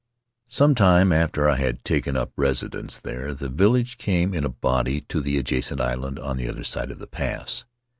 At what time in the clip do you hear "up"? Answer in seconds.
2.17-2.31